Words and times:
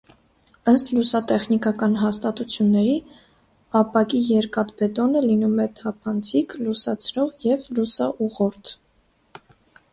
Ըստ 0.71 0.87
լուսատեխնիկական 0.99 1.97
հատկությունների, 2.03 2.95
ապակիերկաթբետոնը 3.81 5.23
լինում 5.29 5.61
է 5.67 5.71
թափանցիկ, 5.81 6.59
լուսացրող 6.69 7.47
և 7.53 7.71
լուսաուղղորդ։ 7.81 8.77